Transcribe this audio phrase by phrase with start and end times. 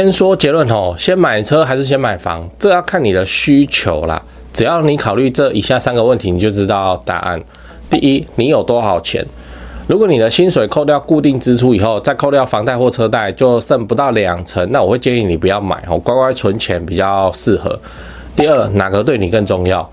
[0.00, 4.22] 先说结论哦，先买车还是先买房，这要看你的需求啦。
[4.52, 7.42] 只要你考虑这以下三个问题，你就知道答案。
[7.90, 9.26] 第一，你有多少钱？
[9.88, 17.76] 如果你的薪水扣掉固定支出以后，再扣掉房贷或车贷，就剩不到两成，那我会建议你不要买哦，乖乖存钱比较适合。
[18.36, 19.90] 第二，哪个对你更重要？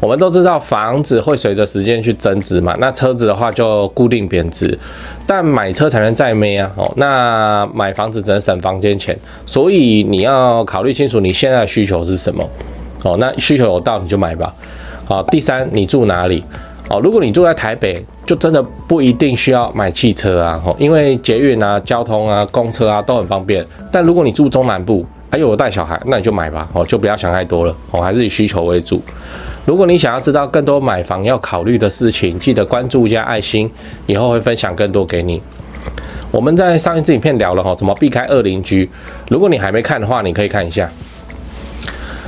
[0.00, 4.76] 我们都知道房子会随着时间去增值嘛，那车子的话就固定贬值，
[5.26, 12.42] 但买车才能再美啊，哦，那买房子只能省房间钱，所以你要考虑清楚你现在的需求是什么，
[13.04, 14.54] 哦，那需求有到你就买吧，
[15.04, 16.42] 好，第三，你住哪里？
[16.88, 29.00] 哦，如果你住在台北，就真的不一定需要买汽车啊，哦，因为捷运啊、交通啊、公车啊都很方便，但如果你住中南部，还有我带小孩，那你就买吧，哦，就不要想太多了，哦，还是以需求为主。
[29.66, 33.70] 如果你想要知道更多买房要考虑的事情，记得关注加爱心，
[34.06, 35.40] 以后会分享更多给你。
[36.30, 38.88] 我们在上一次影片聊了哈，怎么避开二邻居。
[39.28, 40.90] 如果你还没看的话，你可以看一下。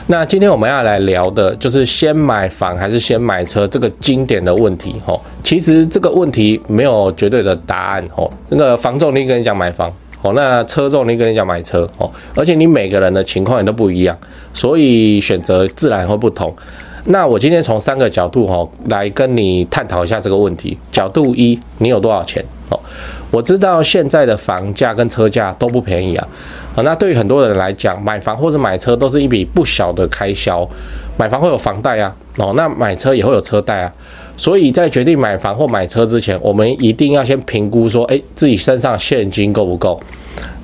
[0.09, 5.19] 那今天我们要来聊的就是先买房还是先买车这个经典的问题哈。
[5.45, 8.31] 其实这个问题没有绝对的答案哦。
[8.49, 14.17] 那个房仲你跟你讲买房哦，那车仲你跟你讲买车哦，而且你每个人的情况也都不一样，
[14.53, 16.55] 所以选择自然会不同。
[17.05, 20.79] 那我今天从三个角度哈来跟你探讨一下这个问题。
[20.91, 22.45] 角度一，你有多少钱？
[22.69, 22.79] 哦，
[23.31, 26.29] 我知道现在的房价跟车价都不便宜啊。
[26.77, 30.67] 啊，那对于很多人来讲，买房或者买车都是一笔不小的开销。
[31.19, 33.93] 买房会有房贷啊，哦，那买车也会有车贷啊。
[34.37, 40.01] 所以在决定买房或买车之前，我们一定要先评估说，诶，自己身上现金够不够？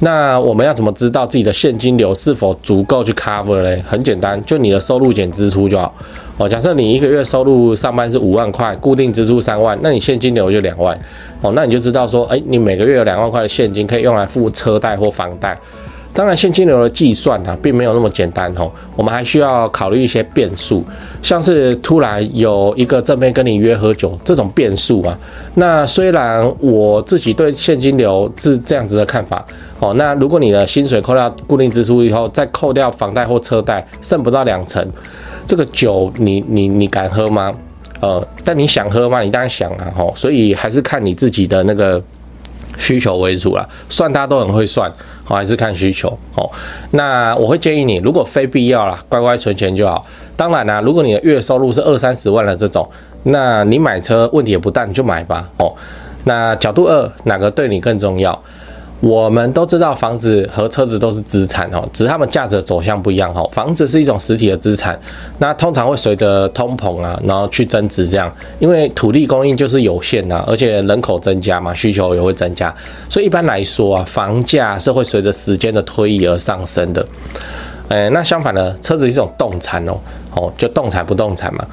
[0.01, 3.83] 那我们要怎么知道自己的现金流是否足够去 cover 嘞？
[3.87, 5.93] 很简单，就你的收入减支出就好。
[6.39, 10.97] 哦，假设你一个月收入上班是五万块，固定支出三万，那你现金流就两万。
[11.41, 15.59] 哦，那你就知道说，诶，你每个月有两万块的现金可以用来付车贷或房贷。
[16.15, 18.71] 当然，现金流的计算啊，并没有那么简单哦。
[18.97, 20.83] 我们还需要考虑一些变数，
[21.23, 25.17] 像是突然有一个正妹跟你约喝酒这种变数啊。
[25.55, 29.45] 那虽然我自己对现金流是这样子的看法
[29.79, 34.85] 哦，那如果你的薪水扣掉固定支出以后，再扣掉房贷或车贷，剩不到两成。
[35.49, 37.53] 这个酒你你你敢喝吗？
[38.01, 39.23] 呃，但你想喝吗？
[39.23, 42.01] 你当然想啊，吼，所以还是看你自己的那个
[42.79, 43.69] 需求为主啦。
[43.89, 44.89] 算大家都很会算，
[45.25, 46.49] 好，还是看需求，哦。
[46.93, 50.07] 那我会建议你，如果非必要啦，乖乖存钱就好。
[50.37, 52.89] 当然啦，如果你的月收入是二三十万的这种，
[53.25, 55.75] 那你买车问题也不大，你就买吧，哦。
[56.25, 58.39] 那角度二，哪个对你更重要？
[59.01, 63.49] 我们都知道房子和车子都是资产哦，只是它们价值走向不一样哦。
[63.53, 64.99] 房子是一种实体的资产，
[65.39, 72.75] 那通常会随着通膨啊，然后去增值这样，因为土地供应就是有限的，而且人口增加嘛，需求也会增加，
[73.09, 77.05] 所以一般来说啊，房价是会随着时间的推移而上升的。
[77.89, 79.99] 诶，那相反的，车子是一种动产哦，
[80.35, 81.65] 哦，就动产不动产嘛，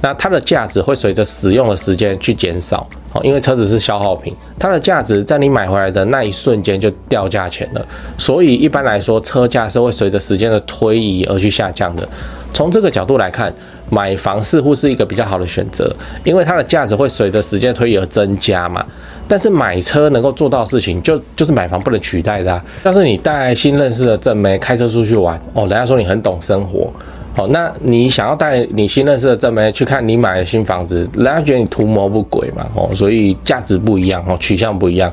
[0.00, 2.86] 那它的价值会随着使用的时间去减少。
[3.14, 12.08] 哦，因为车子是消耗品，它的价值在你买回来的那一瞬间就掉价钱了，所以一般来说，车价是会随着时间的推移而去下降的。
[12.54, 13.52] 从这个角度来看，
[13.90, 15.94] 买房似乎是一个比较好的选择，
[16.24, 18.84] 因为它的价值会随着时间推移而增加嘛。
[19.32, 22.62] 但是买车能够做到事情，就就是买房不能取代的啊。
[22.84, 26.92] 要是你带新认识的正妹开车出去玩，哦，人家说你很懂生活。
[27.36, 32.66] 哦，那你想要带你新认识的正妹去看你买的新房子，人家觉得你图谋不轨嘛？
[32.74, 35.10] 哦，所以价值不一样哦，取向不一样。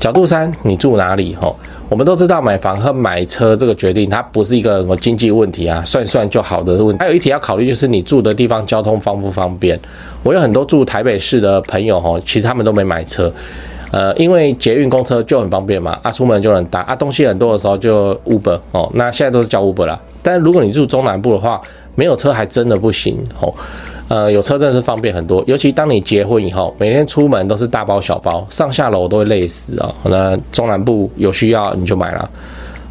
[0.00, 1.36] 角度三，你住哪里？
[1.42, 1.54] 哦，
[1.90, 7.00] 我们都知道买房和买车这个决定，它不是一个什么经济问题啊，算算就好的问题。
[7.02, 9.78] 还有一题要考虑，就是你住的地方交通方不方便？
[10.22, 13.30] 我有很多住台北市的朋友，哦，其实他们都没买车。
[13.90, 20.00] 呃，因为捷运公车就很方便嘛，啊，出门就能搭，啊，东西很多的时候就 Uber 哦，那现在都是叫 Uber 啦。
[20.22, 21.60] 但如果你住中南部的话，
[21.96, 23.52] 没有车还真的不行哦。
[24.10, 29.94] 呃，有车真的是方便很多，尤其当你结婚以后，每天出门都是大包小包，上下楼都会累死啊。
[30.02, 32.28] 那中南部有需要你就买了。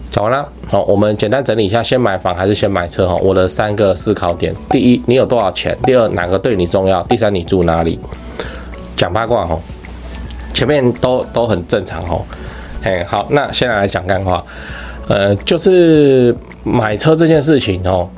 [0.09, 3.16] 讲完了，好，我们简单整理一下，先买房还是先买车哈？
[3.18, 8.00] 我的三个思考点：第一，你有多少钱；第二，哪个对你重要；第三，你住哪里？
[8.95, 9.60] 讲八卦哈。
[10.54, 12.21] 前面都都很正常哦，
[12.81, 14.44] 嘿，好，那现在来讲干话，
[15.10, 18.10] 呃，就是买车这件事情哦，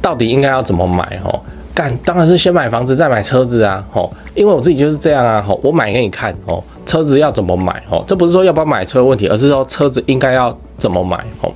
[0.00, 1.37] 到底应该要怎么买哦？
[1.78, 8.02] 干，当然是先买房子再买车子啊，哦，因为我自己就是这样啊，哦，我买给你看哦，车子要怎么买哦？
[8.04, 11.48] 这不是说要不要买车的问题，而是说车子应该要怎么买哦。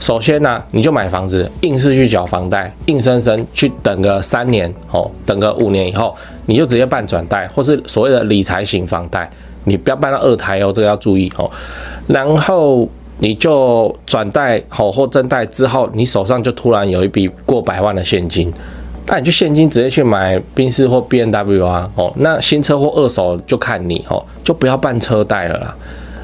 [0.00, 6.12] 首先呢，你就买房子，硬是去缴房贷，硬生生去等个三年哦，等个五年以后，
[6.46, 9.30] 你就直接办转贷，或是所谓的理财型房贷。
[9.62, 11.48] 你不要办到二胎哦，这个要注意哦。
[12.08, 12.88] 然后
[13.18, 18.52] 你就转贷好或增贷之后，你手上就突然有一笔过百万的现金，
[19.08, 25.74] 那你就现金直接去买宾士或 B N W 啊，哦，那新车或二手就看你哦，就不要办车贷了啦。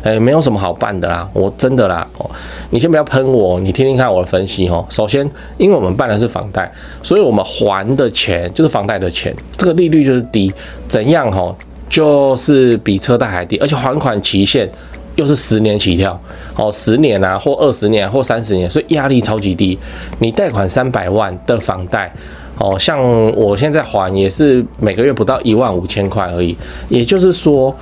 [0.02, 2.30] 哎，没有什么好办的啦，我真的啦，哦，
[2.68, 4.84] 你先不要喷我，你听听看我的分析哦。
[4.90, 5.26] 首先，
[5.56, 6.70] 因为我们办的是房贷，
[7.02, 10.52] 所以我们还的钱就是房贷的钱，这个利率就是低，
[10.86, 11.56] 怎样哈，
[11.88, 14.70] 就是比车贷还低，而且还款期限
[15.16, 16.20] 又是十年起跳，
[16.54, 19.78] 哦，十年啊，或二十年或三十年，所以压力超级低。
[20.18, 22.12] 你贷款三百万的房贷，
[22.58, 23.02] 哦，像
[23.32, 26.56] 我现在还也是每个月不到一万五千块而已，
[26.88, 27.74] 也就是说。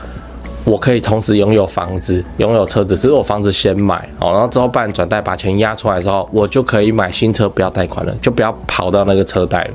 [0.65, 9.71] 我可以同时拥有房子，拥有车子，只是我房子先买，哦，然后之后办转贷，把钱押出来之后，我就可以买新车，不要贷款了，就不要跑到那个车贷了，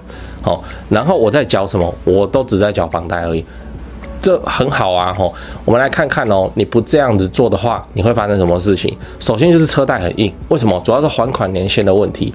[0.45, 3.43] 哦，然后我在缴什么，我都只在缴房贷而已，
[4.21, 5.33] 这很好啊，吼，
[5.63, 8.95] 我们来看看哦，你不这样子做的话，你会发生什么事情？
[9.19, 10.81] 首先就是车贷很硬，为什么？
[10.85, 12.33] 主要是还款年限的问题，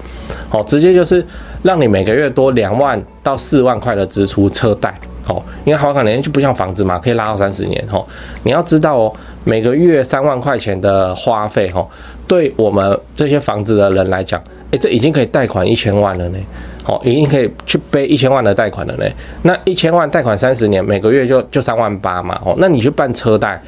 [0.49, 1.25] 好，直接就是
[1.61, 4.93] 让你每个月多两万到四万块的支出车贷。
[5.25, 7.81] 哦，因为还款年限就不像房子嘛，可以拉到三十年。
[7.91, 8.05] 哦，
[8.43, 9.13] 你要知道哦，
[9.45, 11.87] 每个月三万块钱的花费，哦，
[12.27, 14.41] 对我们这些房子的人来讲，
[14.71, 16.37] 诶，这已经可以贷款一千万了呢。
[16.85, 19.05] 哦，已经可以去背一千万的贷款了呢。
[19.43, 22.39] 那一千万贷款三十年，每个月就就三万八嘛。
[22.45, 23.61] 哦，那你去办车贷，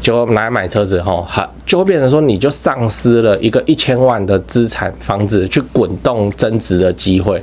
[0.00, 7.40] 就拿来买车子，哈，好，就会变成说你就丧失了一个一千万的资产房子去滚动增值的机会。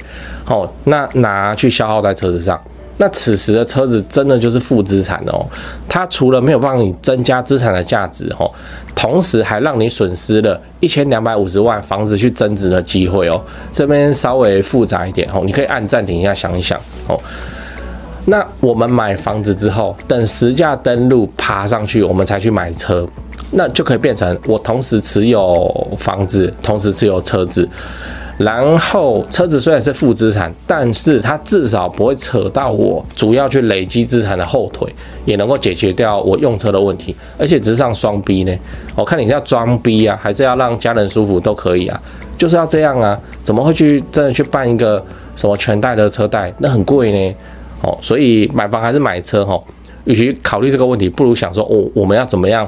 [0.48, 2.60] 哦，那拿去消耗在车子上。
[2.98, 5.46] 那此时的车子真的就是负资产哦，
[5.90, 8.50] 它除了没有帮你增加资产的价值哦，
[8.96, 13.42] 同时还让你损失了一千两百五十万房子去增值的机会哦。
[13.74, 17.20] 这边稍微复杂一点哦，你可以按暂停一下想一想哦。
[18.26, 23.06] 那我们买房子之后，等实价登录爬上去，我们才去买车，
[23.52, 27.68] 那就可以变成我同时持有房子，同时持有车子。
[28.38, 34.92] 然后车子虽然是负资产，但是它至少不会扯到我主要去累积资产的后腿，
[35.24, 38.52] 也能够解决掉我用车的问题，而且直上双 B 呢？
[38.96, 42.02] 我看你是要装逼啊，还是要让家人舒服都可以啊，
[42.38, 45.04] 就是要这样啊，怎么会去真的去办一个
[45.36, 46.52] 什么全贷的车贷？
[46.58, 47.36] 那很贵呢，
[47.82, 49.62] 哦，所以买房还是买车哈？
[50.06, 52.68] 与其考虑这个问题，不如想说，我我们要怎么样？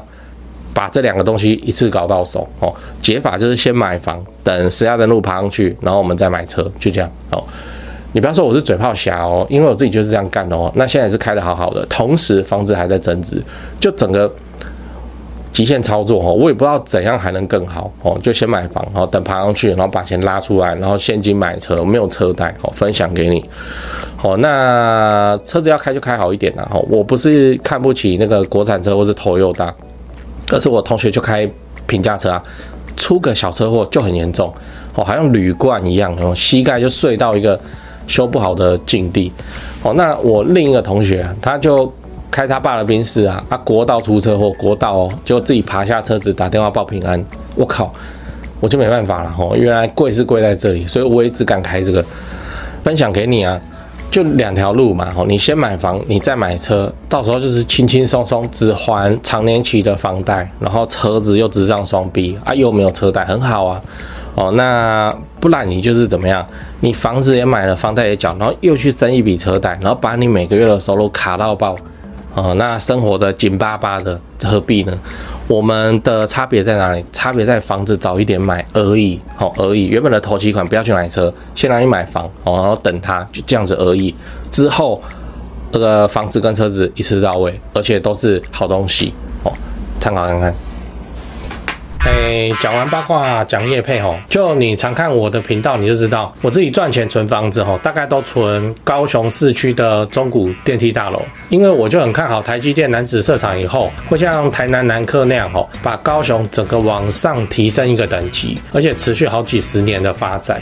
[0.75, 7.41] 把这两个东西一次搞到手哦，解法就是先买房，等实价登录爬上去，然后我们再买车，就这样哦。
[8.11, 10.69] 你不要说我是嘴炮侠哦，因为我自己就是这样干的哦。
[10.75, 13.41] 那现在是开的好好的，同时房子还在增值，
[13.79, 14.29] 就整个
[15.53, 16.33] 极限操作哦。
[16.33, 23.43] 我也不知道怎样还能更好哦，就先买房哦，等爬上去，然后把钱拉出来，然后现金买车，没有车贷哦，分享给你。
[24.21, 26.67] 哦，那车子要开就开好一点啦。
[26.71, 29.73] 哦，我不是看不起那个国产车或是 Toyota。
[30.47, 31.49] 可是我同学就开
[31.87, 32.43] 平价车啊，
[32.95, 34.53] 出个小车祸就很严重
[34.95, 37.59] 哦，好像铝罐一样，哦膝盖就碎到一个
[38.07, 39.31] 修不好的境地
[39.83, 39.93] 哦。
[39.93, 41.91] 那我另一个同学，他就
[42.31, 47.23] 开他爸的宾士啊，啊国道出车祸，国道哦，就自己爬下车子打电话报平安。
[47.55, 47.93] 我靠，
[48.59, 52.03] 我就没办法了哦，原来贵是贵在这里，所以我也只敢开这个，
[52.83, 53.59] 分享给你啊。
[54.11, 63.81] 就两条路嘛，你先买房，你再买车，到时候就是轻轻松松只还长年期的房贷，然后车子又直上双 B 啊，又没有车贷，很好啊。
[64.35, 66.45] 哦，那不然你就是怎么样？
[66.81, 71.75] 你房子也买了，房贷也缴，然后又去生一笔车贷，然后把你每个月的收入卡到爆。
[72.33, 74.97] 哦，那生活的紧巴巴的，何必呢？
[75.47, 77.05] 我们的差别在哪里？
[77.11, 79.87] 差别在房子早一点买而已，好而已。
[79.87, 84.13] 原本的头期款不要去买车，先让你买房，哦，然后等它，就这样子而已。
[84.49, 84.99] 之后，
[85.71, 89.51] 这个房子跟车子一次到位，而且都是好东西，哦，
[89.99, 90.53] 参考看看。
[92.15, 110.61] 诶，讲完八卦，讲业配吼，就你常看我的频道，你就知道我自己赚钱存房子吼，大概都存高雄市区的中古电梯大楼，因为我就很看好台积电男子设厂以后，会像台南南科那样吼，把高雄整个往上提升一个等级，而且持续好几十年的发展。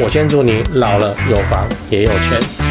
[0.00, 2.67] 我先祝你老了有房也有钱。